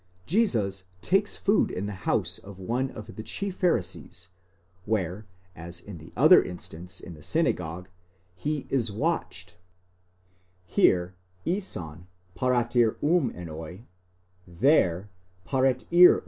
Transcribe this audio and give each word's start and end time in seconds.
Jesus 0.25 0.85
takes 1.03 1.37
food 1.37 1.69
in 1.69 1.85
the 1.85 1.91
house 1.93 2.39
of 2.39 2.57
one 2.57 2.89
of 2.89 3.15
the 3.15 3.21
chief 3.21 3.57
Pharisees, 3.57 4.29
where, 4.85 5.27
as 5.55 5.79
in 5.79 5.99
the 5.99 6.11
other 6.17 6.41
instance 6.41 6.99
in 6.99 7.13
the 7.13 7.21
synagogue, 7.21 7.87
he 8.33 8.65
is 8.71 8.91
watched 8.91 9.57
(here, 10.65 11.13
ἦσαν 11.45 12.07
παρατηρούμενοι, 12.35 13.83
there, 14.47 15.11
παρετήρουν). 15.47 16.19